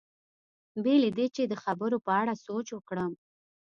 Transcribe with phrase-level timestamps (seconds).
[0.83, 3.11] بې له دې چې د خبرو په اړه سوچ وکړم.